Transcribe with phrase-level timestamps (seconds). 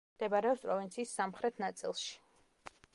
[0.13, 2.15] მდებარეობს პროვინციის სამხრეთ ნაწილში.